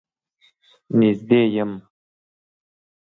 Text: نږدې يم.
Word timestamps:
نږدې 0.99 1.41
يم. 1.55 1.71